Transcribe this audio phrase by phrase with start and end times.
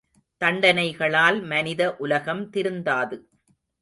[0.41, 3.19] தண்டனைகளால் மனித உலகம் திருந்தாது.